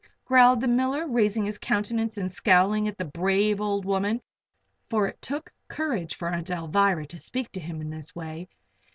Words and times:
growled 0.25 0.59
the 0.59 0.67
miller, 0.67 1.05
raising 1.05 1.45
his 1.45 1.59
countenance 1.59 2.17
and 2.17 2.31
scowling 2.31 2.87
at 2.87 2.97
the 2.97 3.05
brave 3.05 3.61
old 3.61 3.85
woman 3.85 4.19
for 4.89 5.05
it 5.05 5.21
took 5.21 5.53
courage 5.67 6.15
for 6.15 6.27
Aunt 6.27 6.49
Alvirah 6.49 7.05
to 7.09 7.19
speak 7.19 7.51
to 7.51 7.59
him 7.61 7.81
in 7.81 7.91
this 7.91 8.15
way. 8.15 8.49